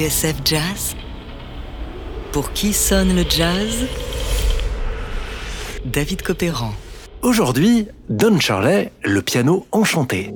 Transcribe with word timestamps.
TSF 0.00 0.36
Jazz 0.46 0.96
Pour 2.32 2.54
qui 2.54 2.72
sonne 2.72 3.14
le 3.14 3.22
jazz? 3.28 3.86
David 5.84 6.22
Copéran. 6.22 6.72
Aujourd'hui, 7.20 7.86
Don 8.08 8.40
Charley, 8.40 8.92
le 9.02 9.20
piano 9.20 9.66
enchanté. 9.72 10.32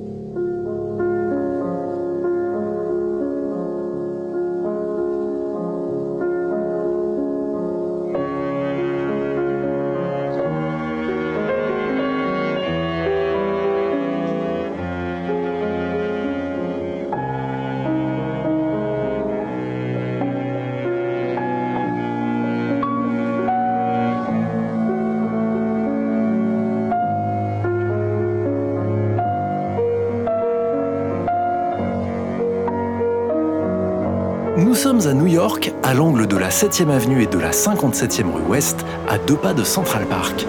Nous 34.57 34.73
sommes 34.73 35.05
à 35.05 35.13
New 35.13 35.27
York, 35.27 35.73
à 35.83 35.93
l'angle 35.93 36.27
de 36.27 36.37
la 36.37 36.47
7e 36.47 36.89
avenue 36.89 37.23
et 37.23 37.27
de 37.27 37.37
la 37.37 37.51
57e 37.51 38.31
rue 38.31 38.41
Ouest, 38.43 38.85
à 39.09 39.17
deux 39.17 39.35
pas 39.35 39.53
de 39.53 39.65
Central 39.65 40.05
Park. 40.05 40.47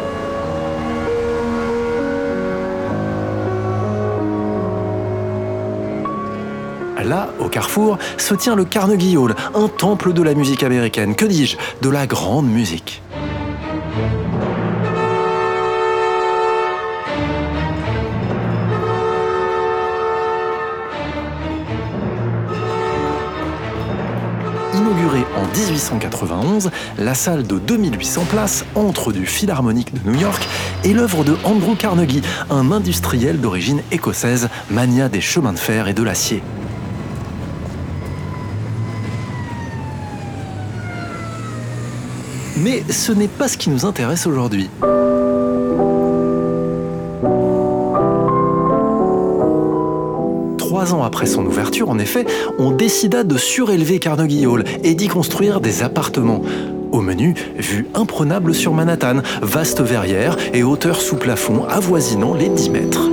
Là, 7.05 7.31
au 7.39 7.49
carrefour, 7.49 7.99
se 8.17 8.35
tient 8.35 8.57
le 8.57 8.65
Carnegie 8.65 9.17
Hall, 9.17 9.35
un 9.55 9.69
temple 9.69 10.13
de 10.13 10.23
la 10.23 10.35
musique 10.35 10.65
américaine, 10.65 11.15
que 11.15 11.25
dis-je, 11.25 11.57
de 11.81 11.89
la 11.89 12.07
grande 12.07 12.49
musique. 12.49 13.03
Inaugurée 24.77 25.25
en 25.37 25.47
1891, 25.57 26.71
la 26.99 27.15
salle 27.15 27.47
de 27.47 27.59
2800 27.59 28.27
places 28.29 28.65
entre 28.75 29.11
du 29.11 29.25
Philharmonique 29.25 29.95
de 29.95 30.11
New 30.11 30.21
York 30.21 30.47
et 30.85 30.93
l'œuvre 30.93 31.25
de 31.25 31.35
Andrew 31.45 31.75
Carnegie, 31.75 32.21
un 32.51 32.71
industriel 32.71 33.41
d'origine 33.41 33.81
écossaise, 33.91 34.51
mania 34.71 35.09
des 35.09 35.23
chemins 35.23 35.55
de 35.55 35.59
fer 35.59 35.89
et 35.89 35.95
de 35.95 36.03
l'acier. 36.03 36.43
Mais 42.59 42.85
ce 42.91 43.13
n'est 43.13 43.29
pas 43.29 43.49
ce 43.49 43.57
qui 43.57 43.71
nous 43.71 43.87
intéresse 43.87 44.27
aujourd'hui. 44.27 44.69
Trois 50.87 50.99
ans 51.01 51.03
après 51.03 51.27
son 51.27 51.45
ouverture, 51.45 51.89
en 51.89 51.99
effet, 51.99 52.27
on 52.61 52.71
décida 52.71 53.25
de 53.25 53.37
surélever 53.37 53.99
Carnegie 53.99 54.47
Hall 54.47 54.63
et 54.85 54.95
d'y 54.95 55.09
construire 55.09 55.61
des 55.61 55.83
appartements. 55.83 56.43
Au 56.93 57.01
menu, 57.01 57.35
vue 57.57 57.89
imprenable 57.95 58.55
sur 58.55 58.73
Manhattan, 58.73 59.17
vaste 59.43 59.81
verrière 59.81 60.37
et 60.55 60.63
hauteur 60.63 61.01
sous 61.01 61.17
plafond 61.17 61.65
avoisinant 61.65 62.35
les 62.35 62.49
10 62.49 62.71
mètres. 62.71 63.11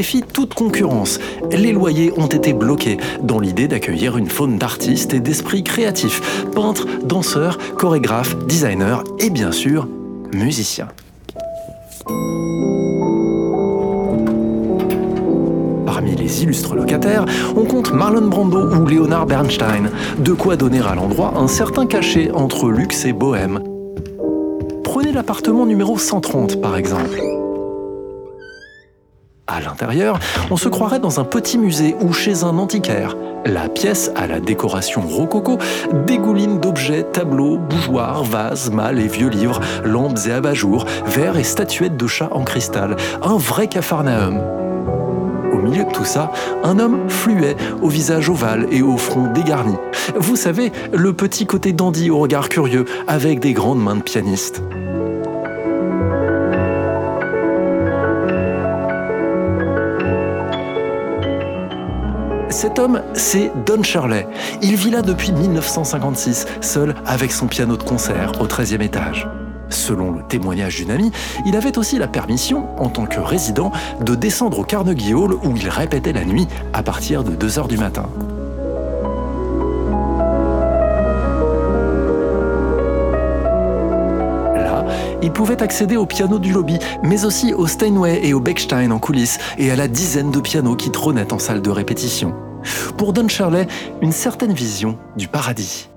Défie 0.00 0.22
toute 0.22 0.54
concurrence. 0.54 1.20
Les 1.52 1.72
loyers 1.72 2.10
ont 2.16 2.26
été 2.26 2.54
bloqués 2.54 2.96
dans 3.22 3.38
l'idée 3.38 3.68
d'accueillir 3.68 4.16
une 4.16 4.30
faune 4.30 4.56
d'artistes 4.56 5.12
et 5.12 5.20
d'esprits 5.20 5.62
créatifs, 5.62 6.46
peintres, 6.54 6.86
danseurs, 7.04 7.58
chorégraphes, 7.76 8.34
designers 8.46 9.02
et 9.18 9.28
bien 9.28 9.52
sûr, 9.52 9.86
musiciens. 10.32 10.88
Parmi 15.84 16.16
les 16.16 16.44
illustres 16.44 16.74
locataires, 16.74 17.26
on 17.54 17.66
compte 17.66 17.92
Marlon 17.92 18.28
Brando 18.28 18.74
ou 18.74 18.86
Leonard 18.86 19.26
Bernstein, 19.26 19.90
de 20.18 20.32
quoi 20.32 20.56
donner 20.56 20.80
à 20.80 20.94
l'endroit 20.94 21.34
un 21.36 21.46
certain 21.46 21.84
cachet 21.84 22.30
entre 22.30 22.70
luxe 22.70 23.04
et 23.04 23.12
bohème. 23.12 23.60
Prenez 24.82 25.12
l'appartement 25.12 25.66
numéro 25.66 25.98
130 25.98 26.58
par 26.62 26.78
exemple. 26.78 27.20
À 29.50 29.60
l'intérieur, 29.60 30.20
on 30.52 30.56
se 30.56 30.68
croirait 30.68 31.00
dans 31.00 31.18
un 31.18 31.24
petit 31.24 31.58
musée 31.58 31.96
ou 32.00 32.12
chez 32.12 32.44
un 32.44 32.56
antiquaire. 32.56 33.16
La 33.44 33.68
pièce, 33.68 34.12
à 34.14 34.28
la 34.28 34.38
décoration 34.38 35.00
rococo, 35.00 35.58
dégouline 36.06 36.60
d'objets, 36.60 37.02
tableaux, 37.02 37.58
bougeoirs, 37.58 38.22
vases, 38.22 38.70
malles 38.70 39.00
et 39.00 39.08
vieux 39.08 39.28
livres, 39.28 39.60
lampes 39.84 40.18
et 40.28 40.30
abat-jours, 40.30 40.84
verres 41.04 41.36
et 41.36 41.42
statuettes 41.42 41.96
de 41.96 42.06
chats 42.06 42.28
en 42.30 42.44
cristal. 42.44 42.94
Un 43.22 43.38
vrai 43.38 43.66
capharnaüm. 43.66 44.40
Au 45.52 45.56
milieu 45.56 45.82
de 45.82 45.90
tout 45.90 46.04
ça, 46.04 46.30
un 46.62 46.78
homme 46.78 47.08
fluet, 47.08 47.56
au 47.82 47.88
visage 47.88 48.30
ovale 48.30 48.68
et 48.70 48.82
au 48.82 48.96
front 48.98 49.32
dégarni. 49.32 49.74
Vous 50.14 50.36
savez, 50.36 50.70
le 50.92 51.12
petit 51.12 51.46
côté 51.46 51.72
dandy 51.72 52.08
au 52.08 52.18
regard 52.18 52.48
curieux, 52.48 52.84
avec 53.08 53.40
des 53.40 53.52
grandes 53.52 53.82
mains 53.82 53.96
de 53.96 54.02
pianiste. 54.02 54.62
Cet 62.60 62.78
homme, 62.78 63.00
c'est 63.14 63.50
Don 63.64 63.82
Shirley. 63.82 64.26
Il 64.60 64.76
vit 64.76 64.90
là 64.90 65.00
depuis 65.00 65.32
1956, 65.32 66.44
seul 66.60 66.94
avec 67.06 67.32
son 67.32 67.46
piano 67.46 67.78
de 67.78 67.82
concert 67.82 68.32
au 68.38 68.46
13e 68.46 68.82
étage. 68.82 69.26
Selon 69.70 70.10
le 70.10 70.22
témoignage 70.24 70.76
d'une 70.76 70.90
amie, 70.90 71.10
il 71.46 71.56
avait 71.56 71.78
aussi 71.78 71.96
la 71.96 72.06
permission, 72.06 72.66
en 72.78 72.90
tant 72.90 73.06
que 73.06 73.18
résident, 73.18 73.72
de 74.02 74.14
descendre 74.14 74.58
au 74.58 74.64
Carnegie 74.64 75.14
Hall 75.14 75.32
où 75.42 75.56
il 75.56 75.70
répétait 75.70 76.12
la 76.12 76.26
nuit 76.26 76.46
à 76.74 76.82
partir 76.82 77.24
de 77.24 77.30
2h 77.30 77.66
du 77.66 77.78
matin. 77.78 78.04
Là, 84.54 84.84
il 85.22 85.32
pouvait 85.32 85.62
accéder 85.62 85.96
au 85.96 86.04
piano 86.04 86.38
du 86.38 86.52
lobby, 86.52 86.78
mais 87.02 87.24
aussi 87.24 87.54
au 87.54 87.66
Steinway 87.66 88.20
et 88.22 88.34
au 88.34 88.40
Bechstein 88.40 88.90
en 88.90 88.98
coulisses, 88.98 89.38
et 89.56 89.70
à 89.70 89.76
la 89.76 89.88
dizaine 89.88 90.30
de 90.30 90.40
pianos 90.40 90.76
qui 90.76 90.90
trônaient 90.90 91.32
en 91.32 91.38
salle 91.38 91.62
de 91.62 91.70
répétition. 91.70 92.34
Pour 92.96 93.12
Don 93.12 93.28
Shirley, 93.28 93.66
une 94.00 94.12
certaine 94.12 94.52
vision 94.52 94.98
du 95.16 95.28
paradis. 95.28 95.89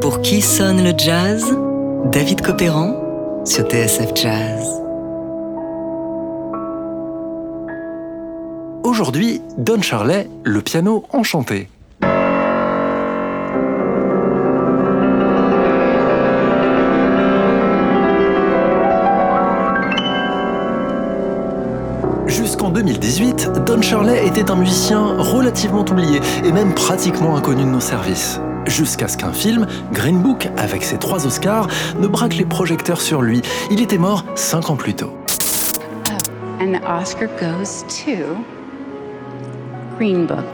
Pour 0.00 0.22
qui 0.22 0.40
sonne 0.40 0.82
le 0.82 0.94
jazz? 0.96 1.44
David 2.06 2.40
Copéran 2.40 3.42
sur 3.44 3.68
TSF 3.68 4.12
Jazz. 4.14 4.80
Aujourd'hui, 8.82 9.42
Don 9.58 9.82
Charlet, 9.82 10.26
le 10.42 10.62
piano 10.62 11.04
enchanté. 11.12 11.68
Jusqu'en 22.26 22.70
2018, 22.70 23.50
Don 23.66 23.82
Charlet 23.82 24.26
était 24.26 24.50
un 24.50 24.56
musicien 24.56 25.18
relativement 25.18 25.82
oublié 25.82 26.20
et 26.42 26.52
même 26.52 26.74
pratiquement 26.74 27.36
inconnu 27.36 27.64
de 27.64 27.68
nos 27.68 27.80
services. 27.80 28.40
Jusqu'à 28.66 29.08
ce 29.08 29.16
qu'un 29.16 29.32
film, 29.32 29.66
Green 29.92 30.20
Book, 30.20 30.48
avec 30.56 30.82
ses 30.82 30.98
trois 30.98 31.26
Oscars, 31.26 31.68
ne 31.98 32.06
braque 32.06 32.36
les 32.36 32.44
projecteurs 32.44 33.00
sur 33.00 33.22
lui. 33.22 33.42
Il 33.70 33.80
était 33.80 33.98
mort 33.98 34.24
cinq 34.34 34.70
ans 34.70 34.76
plus 34.76 34.94
tôt. 34.94 35.12
To 38.04 38.36
Green 39.98 40.26
Book. 40.26 40.44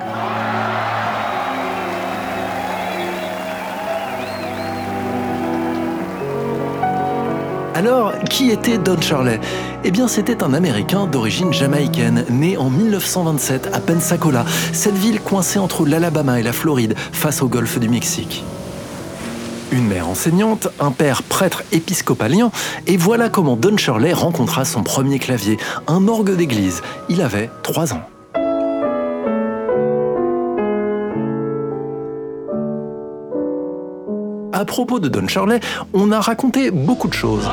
Alors, 7.76 8.18
qui 8.30 8.50
était 8.50 8.78
Don 8.78 8.98
Charlet 8.98 9.38
Eh 9.84 9.90
bien, 9.90 10.08
c'était 10.08 10.42
un 10.42 10.54
Américain 10.54 11.06
d'origine 11.06 11.52
jamaïcaine, 11.52 12.24
né 12.30 12.56
en 12.56 12.70
1927 12.70 13.68
à 13.74 13.80
Pensacola, 13.80 14.46
cette 14.72 14.94
ville 14.94 15.20
coincée 15.20 15.58
entre 15.58 15.84
l'Alabama 15.84 16.40
et 16.40 16.42
la 16.42 16.54
Floride, 16.54 16.94
face 16.96 17.42
au 17.42 17.48
golfe 17.48 17.78
du 17.78 17.90
Mexique. 17.90 18.44
Une 19.72 19.88
mère 19.88 20.08
enseignante, 20.08 20.68
un 20.80 20.90
père 20.90 21.22
prêtre 21.22 21.64
épiscopalien, 21.70 22.50
et 22.86 22.96
voilà 22.96 23.28
comment 23.28 23.56
Don 23.56 23.76
Shirley 23.76 24.14
rencontra 24.14 24.64
son 24.64 24.82
premier 24.82 25.18
clavier, 25.18 25.58
un 25.86 26.08
orgue 26.08 26.34
d'église. 26.34 26.80
Il 27.10 27.20
avait 27.20 27.50
3 27.62 27.92
ans. 27.92 28.08
À 34.58 34.64
propos 34.64 34.98
de 35.00 35.08
Don 35.08 35.28
Shirley, 35.28 35.60
on 35.92 36.10
a 36.12 36.18
raconté 36.18 36.70
beaucoup 36.70 37.08
de 37.08 37.12
choses. 37.12 37.46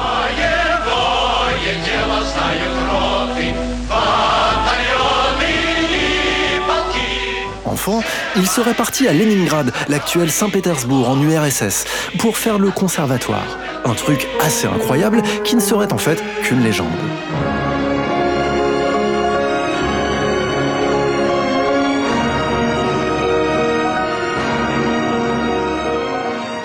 Enfant, 7.66 8.02
il 8.38 8.48
serait 8.48 8.74
parti 8.74 9.06
à 9.10 9.12
Leningrad, 9.12 9.74
l'actuel 9.90 10.32
Saint-Pétersbourg 10.32 11.10
en 11.10 11.22
URSS, 11.22 11.84
pour 12.20 12.38
faire 12.38 12.58
le 12.58 12.72
conservatoire. 12.72 13.58
Un 13.84 13.96
truc 13.96 14.26
assez 14.40 14.68
incroyable 14.68 15.22
qui 15.44 15.58
ne 15.58 15.62
serait 15.62 15.92
en 15.92 15.98
fait 15.98 16.24
qu'une 16.44 16.64
légende. 16.64 16.88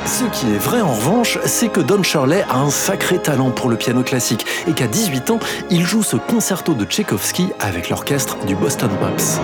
Ce 0.08 0.24
qui 0.24 0.46
est 0.52 0.58
vrai 0.58 0.80
en 0.80 0.94
revanche, 0.94 1.38
c'est 1.44 1.68
que 1.68 1.80
Don 1.80 2.02
Shirley 2.02 2.42
a 2.48 2.60
un 2.60 2.70
sacré 2.70 3.18
talent 3.18 3.50
pour 3.50 3.68
le 3.68 3.76
piano 3.76 4.02
classique 4.02 4.46
et 4.66 4.72
qu'à 4.72 4.86
18 4.86 5.30
ans, 5.30 5.38
il 5.70 5.84
joue 5.84 6.02
ce 6.02 6.16
concerto 6.16 6.72
de 6.72 6.86
Tchaïkovski 6.86 7.50
avec 7.60 7.90
l'orchestre 7.90 8.38
du 8.46 8.56
Boston 8.56 8.90
Pops. 8.98 9.38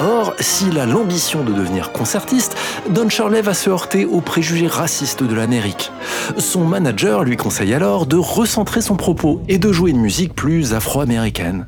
Or, 0.00 0.34
s'il 0.38 0.78
a 0.78 0.86
l'ambition 0.86 1.42
de 1.42 1.52
devenir 1.52 1.90
concertiste, 1.90 2.56
Don 2.88 3.08
Shirley 3.08 3.42
va 3.42 3.52
se 3.52 3.68
heurter 3.68 4.06
aux 4.06 4.20
préjugés 4.20 4.68
racistes 4.68 5.24
de 5.24 5.34
l'Amérique. 5.34 5.90
Son 6.38 6.64
manager 6.64 7.24
lui 7.24 7.36
conseille 7.36 7.74
alors 7.74 8.06
de 8.06 8.16
recentrer 8.16 8.80
son 8.80 8.94
propos 8.94 9.42
et 9.48 9.58
de 9.58 9.72
jouer 9.72 9.90
une 9.90 10.00
musique 10.00 10.34
plus 10.34 10.72
afro-américaine. 10.72 11.66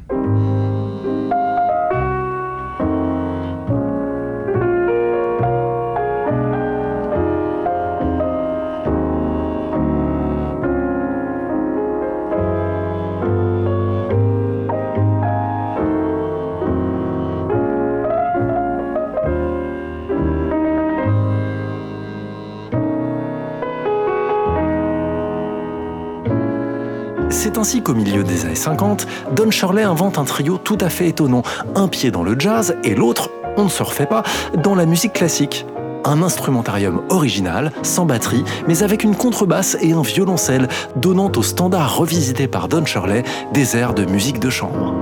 C'est 27.32 27.56
ainsi 27.56 27.82
qu'au 27.82 27.94
milieu 27.94 28.24
des 28.24 28.44
années 28.44 28.54
50, 28.54 29.06
Don 29.34 29.50
Shirley 29.50 29.82
invente 29.82 30.18
un 30.18 30.24
trio 30.24 30.58
tout 30.58 30.76
à 30.80 30.90
fait 30.90 31.08
étonnant, 31.08 31.42
un 31.74 31.88
pied 31.88 32.10
dans 32.10 32.22
le 32.22 32.38
jazz 32.38 32.76
et 32.84 32.94
l'autre, 32.94 33.30
on 33.56 33.64
ne 33.64 33.68
se 33.70 33.82
refait 33.82 34.06
pas, 34.06 34.22
dans 34.62 34.74
la 34.74 34.84
musique 34.84 35.14
classique. 35.14 35.64
Un 36.04 36.22
instrumentarium 36.22 37.02
original, 37.08 37.72
sans 37.82 38.04
batterie, 38.04 38.44
mais 38.68 38.82
avec 38.82 39.02
une 39.02 39.16
contrebasse 39.16 39.78
et 39.80 39.92
un 39.92 40.02
violoncelle, 40.02 40.68
donnant 40.96 41.32
au 41.34 41.42
standard 41.42 41.96
revisité 41.96 42.48
par 42.48 42.68
Don 42.68 42.84
Shirley 42.84 43.24
des 43.52 43.76
airs 43.76 43.94
de 43.94 44.04
musique 44.04 44.38
de 44.38 44.50
chambre. 44.50 45.01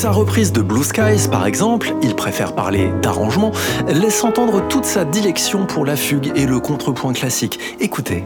Sa 0.00 0.12
reprise 0.12 0.50
de 0.50 0.62
Blue 0.62 0.82
Skies, 0.82 1.28
par 1.30 1.44
exemple, 1.44 1.92
il 2.00 2.14
préfère 2.16 2.54
parler 2.54 2.90
d'arrangement, 3.02 3.52
laisse 3.86 4.24
entendre 4.24 4.66
toute 4.66 4.86
sa 4.86 5.04
dilection 5.04 5.66
pour 5.66 5.84
la 5.84 5.94
fugue 5.94 6.32
et 6.34 6.46
le 6.46 6.58
contrepoint 6.58 7.12
classique. 7.12 7.60
Écoutez. 7.80 8.24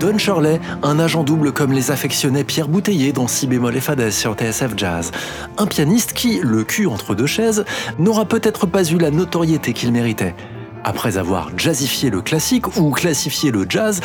Don 0.00 0.18
Shirley, 0.18 0.60
un 0.82 0.98
agent 0.98 1.24
double 1.24 1.52
comme 1.52 1.72
les 1.72 1.90
affectionnait 1.90 2.44
Pierre 2.44 2.68
Bouteiller 2.68 3.12
dans 3.12 3.28
Si 3.28 3.46
bémol 3.46 3.76
et 3.76 3.80
fadesse 3.80 4.18
sur 4.18 4.34
TSF 4.34 4.72
Jazz. 4.76 5.12
Un 5.56 5.66
pianiste 5.66 6.12
qui, 6.12 6.40
le 6.42 6.64
cul 6.64 6.86
entre 6.86 7.14
deux 7.14 7.26
chaises, 7.26 7.64
n'aura 7.98 8.24
peut-être 8.24 8.66
pas 8.66 8.84
eu 8.84 8.98
la 8.98 9.10
notoriété 9.10 9.72
qu'il 9.72 9.92
méritait. 9.92 10.34
Après 10.82 11.16
avoir 11.16 11.56
jazzifié 11.56 12.10
le 12.10 12.20
classique 12.20 12.76
ou 12.76 12.90
classifié 12.90 13.50
le 13.50 13.64
jazz, 13.68 14.00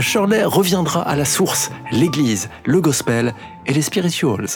Shirley 0.00 0.44
reviendra 0.44 1.02
à 1.02 1.14
la 1.14 1.24
source, 1.24 1.70
l'église, 1.92 2.48
le 2.64 2.80
gospel 2.80 3.34
et 3.66 3.72
les 3.72 3.82
spirituals. 3.82 4.48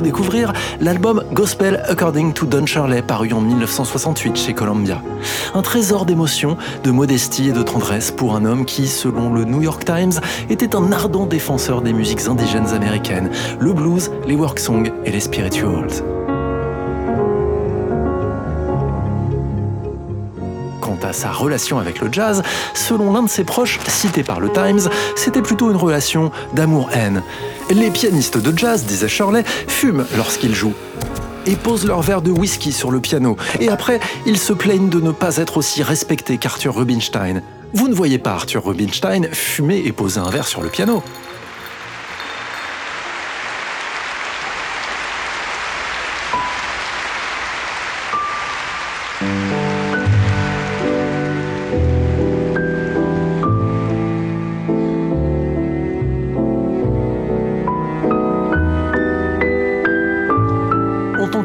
Redécouvrir 0.00 0.54
l'album 0.80 1.22
Gospel 1.32 1.82
According 1.86 2.32
to 2.32 2.46
Don 2.46 2.64
Shirley 2.64 3.02
paru 3.02 3.32
en 3.32 3.42
1968 3.42 4.36
chez 4.36 4.54
Columbia. 4.54 5.02
Un 5.54 5.60
trésor 5.60 6.06
d'émotions, 6.06 6.56
de 6.84 6.90
modestie 6.90 7.50
et 7.50 7.52
de 7.52 7.62
tendresse 7.62 8.10
pour 8.10 8.34
un 8.34 8.46
homme 8.46 8.64
qui, 8.64 8.88
selon 8.88 9.32
le 9.32 9.44
New 9.44 9.60
York 9.60 9.84
Times, 9.84 10.20
était 10.48 10.74
un 10.74 10.90
ardent 10.90 11.26
défenseur 11.26 11.82
des 11.82 11.92
musiques 11.92 12.26
indigènes 12.28 12.68
américaines, 12.68 13.30
le 13.58 13.72
blues, 13.74 14.10
les 14.26 14.34
work 14.34 14.58
songs 14.58 14.90
et 15.04 15.10
les 15.10 15.20
spirituals. 15.20 16.19
Sa 21.12 21.30
relation 21.30 21.78
avec 21.78 22.00
le 22.00 22.08
jazz, 22.12 22.42
selon 22.74 23.12
l'un 23.12 23.22
de 23.22 23.28
ses 23.28 23.44
proches, 23.44 23.78
cité 23.88 24.22
par 24.22 24.40
le 24.40 24.50
Times, 24.50 24.90
c'était 25.16 25.42
plutôt 25.42 25.70
une 25.70 25.76
relation 25.76 26.30
d'amour-haine. 26.54 27.22
Les 27.70 27.90
pianistes 27.90 28.38
de 28.38 28.56
jazz, 28.56 28.84
disait 28.84 29.08
Shirley, 29.08 29.44
fument 29.68 30.06
lorsqu'ils 30.16 30.54
jouent 30.54 30.74
et 31.46 31.56
posent 31.56 31.86
leur 31.86 32.02
verre 32.02 32.22
de 32.22 32.30
whisky 32.30 32.72
sur 32.72 32.90
le 32.90 33.00
piano. 33.00 33.36
Et 33.60 33.68
après, 33.68 34.00
ils 34.26 34.38
se 34.38 34.52
plaignent 34.52 34.88
de 34.88 35.00
ne 35.00 35.10
pas 35.10 35.36
être 35.36 35.56
aussi 35.56 35.82
respectés 35.82 36.38
qu'Arthur 36.38 36.76
Rubinstein. 36.76 37.42
Vous 37.72 37.88
ne 37.88 37.94
voyez 37.94 38.18
pas 38.18 38.32
Arthur 38.32 38.64
Rubinstein 38.64 39.28
fumer 39.32 39.82
et 39.84 39.92
poser 39.92 40.20
un 40.20 40.30
verre 40.30 40.48
sur 40.48 40.60
le 40.60 40.68
piano. 40.68 41.02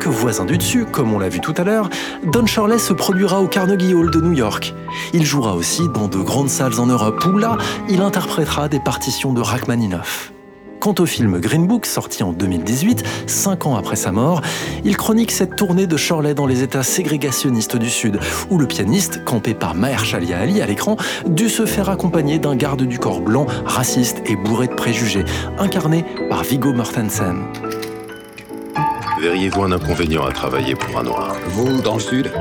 Voisin 0.10 0.46
du 0.46 0.58
dessus, 0.58 0.86
comme 0.86 1.14
on 1.14 1.20
l'a 1.20 1.30
vu 1.30 1.40
tout 1.40 1.54
à 1.58 1.64
l'heure, 1.64 1.90
Don 2.24 2.46
Shirley 2.46 2.80
se 2.80 2.94
produira 2.94 3.42
au 3.42 3.48
Carnegie 3.48 3.94
Hall 3.94 4.12
de 4.12 4.22
New 4.22 4.34
York. 4.34 4.74
Il 5.14 5.26
jouera 5.26 5.56
aussi 5.56 5.88
dans 5.94 6.08
de 6.08 6.18
grandes 6.18 6.50
salles 6.50 6.80
en 6.80 6.86
Europe 6.86 7.24
où 7.26 7.38
là, 7.38 7.58
il 7.90 8.02
interprétera 8.02 8.68
des 8.70 8.80
partitions 8.80 9.34
de 9.34 9.42
Rachmaninoff. 9.42 10.32
Quant 10.80 10.94
au 11.00 11.08
film 11.08 11.40
Green 11.40 11.66
Book, 11.66 11.88
sorti 11.88 12.22
en 12.22 12.32
2018, 12.32 13.04
cinq 13.26 13.66
ans 13.66 13.76
après 13.76 13.96
sa 13.96 14.12
mort, 14.12 14.42
il 14.84 14.96
chronique 14.96 15.32
cette 15.32 15.56
tournée 15.56 15.88
de 15.88 15.98
Shirley 15.98 16.36
dans 16.36 16.46
les 16.46 16.62
États 16.62 16.84
ségrégationnistes 16.84 17.76
du 17.76 17.90
Sud, 17.90 18.20
où 18.52 18.60
le 18.60 18.68
pianiste, 18.68 19.24
campé 19.24 19.56
par 19.56 19.74
Mahershala 19.74 20.38
Ali 20.38 20.62
à 20.62 20.68
l'écran, 20.68 20.96
dut 21.26 21.50
se 21.50 21.66
faire 21.66 21.90
accompagner 21.90 22.38
d'un 22.38 22.56
garde 22.56 22.84
du 22.84 23.00
corps 23.00 23.22
blanc, 23.22 23.48
raciste 23.66 24.22
et 24.28 24.36
bourré 24.36 24.68
de 24.68 24.76
préjugés, 24.76 25.26
incarné 25.58 26.06
par 26.30 26.44
Viggo 26.44 26.72
Mortensen. 26.72 27.48
Verriez-vous 29.20 29.64
un 29.64 29.72
inconvénient 29.72 30.26
à 30.26 30.32
travailler 30.32 30.76
pour 30.76 31.00
un 31.00 31.04
noir 31.04 31.36
Vous, 31.48 31.82
dans 31.82 31.94
le 31.96 32.02
Sud 32.02 32.32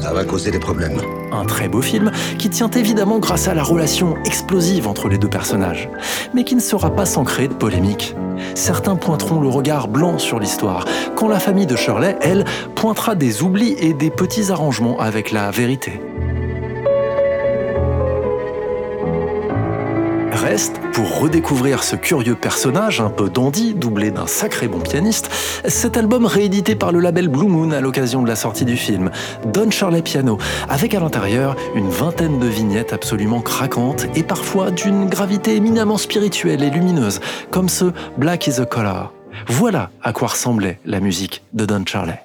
Ça 0.00 0.12
va 0.12 0.24
causer 0.24 0.50
des 0.50 0.58
problèmes. 0.58 1.00
Un 1.30 1.44
très 1.44 1.68
beau 1.68 1.80
film 1.80 2.10
qui 2.36 2.50
tient 2.50 2.70
évidemment 2.70 3.20
grâce 3.20 3.46
à 3.46 3.54
la 3.54 3.62
relation 3.62 4.16
explosive 4.24 4.88
entre 4.88 5.08
les 5.08 5.18
deux 5.18 5.28
personnages, 5.28 5.88
mais 6.34 6.42
qui 6.42 6.56
ne 6.56 6.60
sera 6.60 6.90
pas 6.90 7.06
sans 7.06 7.22
créer 7.22 7.46
de 7.46 7.54
polémique. 7.54 8.16
Certains 8.56 8.96
pointeront 8.96 9.40
le 9.40 9.48
regard 9.48 9.86
blanc 9.86 10.18
sur 10.18 10.40
l'histoire, 10.40 10.84
quand 11.14 11.28
la 11.28 11.38
famille 11.38 11.66
de 11.66 11.76
Shirley, 11.76 12.16
elle, 12.20 12.44
pointera 12.74 13.14
des 13.14 13.42
oublis 13.42 13.76
et 13.78 13.94
des 13.94 14.10
petits 14.10 14.50
arrangements 14.50 14.98
avec 14.98 15.30
la 15.30 15.52
vérité. 15.52 16.00
Reste, 20.32 20.80
pour 20.96 21.18
redécouvrir 21.18 21.84
ce 21.84 21.94
curieux 21.94 22.36
personnage 22.36 23.02
un 23.02 23.10
peu 23.10 23.28
dandy, 23.28 23.74
doublé 23.74 24.10
d'un 24.10 24.26
sacré 24.26 24.66
bon 24.66 24.78
pianiste, 24.78 25.28
cet 25.66 25.98
album 25.98 26.24
réédité 26.24 26.74
par 26.74 26.90
le 26.90 27.00
label 27.00 27.28
Blue 27.28 27.48
Moon 27.48 27.70
à 27.72 27.82
l'occasion 27.82 28.22
de 28.22 28.28
la 28.28 28.34
sortie 28.34 28.64
du 28.64 28.78
film, 28.78 29.10
Don 29.52 29.70
Shirley 29.70 30.00
Piano, 30.00 30.38
avec 30.70 30.94
à 30.94 31.00
l'intérieur 31.00 31.54
une 31.74 31.90
vingtaine 31.90 32.38
de 32.38 32.46
vignettes 32.46 32.94
absolument 32.94 33.42
craquantes 33.42 34.06
et 34.14 34.22
parfois 34.22 34.70
d'une 34.70 35.06
gravité 35.06 35.54
éminemment 35.54 35.98
spirituelle 35.98 36.62
et 36.62 36.70
lumineuse, 36.70 37.20
comme 37.50 37.68
ce 37.68 37.92
Black 38.16 38.46
is 38.46 38.58
a 38.58 38.64
Color. 38.64 39.12
Voilà 39.48 39.90
à 40.02 40.14
quoi 40.14 40.28
ressemblait 40.28 40.80
la 40.86 41.00
musique 41.00 41.42
de 41.52 41.66
Don 41.66 41.84
Shirley. 41.84 42.22